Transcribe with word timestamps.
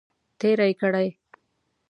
تیرې 0.39 0.71
کړې. 0.79 1.07